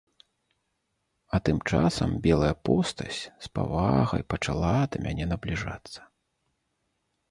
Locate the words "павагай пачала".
3.59-4.77